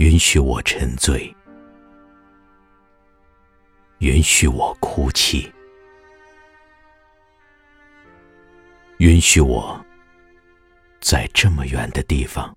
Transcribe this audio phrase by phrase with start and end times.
[0.00, 1.36] 允许我沉醉，
[3.98, 5.52] 允许我哭泣，
[8.96, 9.78] 允许我
[11.02, 12.56] 在这么远的地方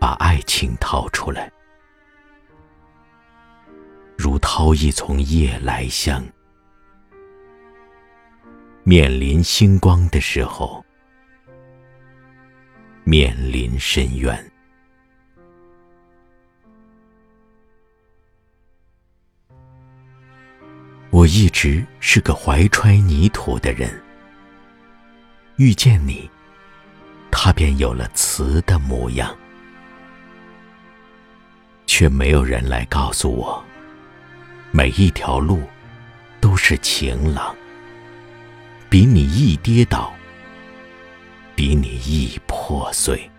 [0.00, 1.52] 把爱情掏出来，
[4.16, 6.24] 如掏一丛夜来香。
[8.84, 10.82] 面临星光的时候，
[13.04, 14.50] 面临深渊。
[21.14, 23.88] 我一直是个怀揣泥土的人，
[25.54, 26.28] 遇见你，
[27.30, 29.32] 它便有了瓷的模样，
[31.86, 33.64] 却没有人来告诉我，
[34.72, 35.62] 每一条路
[36.40, 37.54] 都是晴朗。
[38.90, 40.12] 比你易跌倒，
[41.54, 43.30] 比你易破碎。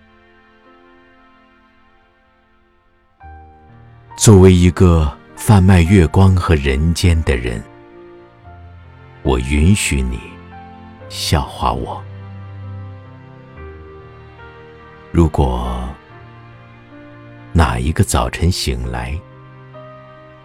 [4.15, 7.61] 作为一个贩卖月光和人间的人，
[9.21, 10.19] 我允许你
[11.07, 12.03] 笑话我。
[15.11, 15.87] 如果
[17.53, 19.17] 哪一个早晨醒来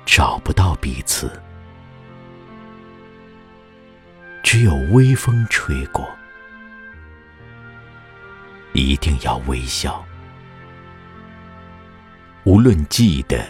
[0.05, 1.31] 找不到彼此，
[4.43, 6.07] 只有微风吹过，
[8.75, 10.05] 一定要微笑。
[12.45, 13.45] 无论记得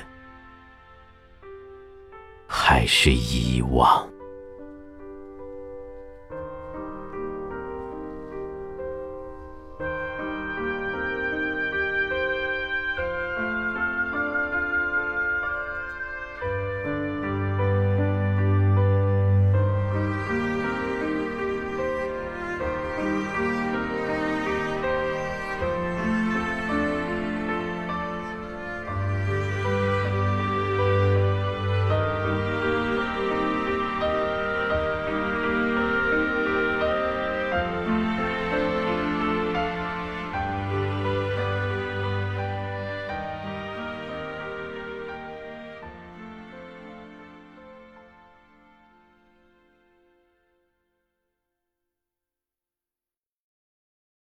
[2.73, 4.09] 还是遗忘。